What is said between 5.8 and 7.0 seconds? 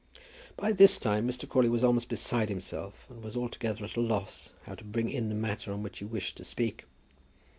which he wished to speak.